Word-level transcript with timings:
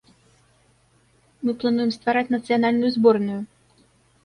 Мы 1.43 1.51
плануем 1.65 1.93
ствараць 1.97 2.33
нацыянальную 2.39 2.91
зборную. 2.99 3.39